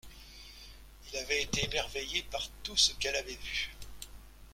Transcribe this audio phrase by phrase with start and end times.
[1.13, 3.69] Il avait été émerveillé par tout ce qu’elle avait vu.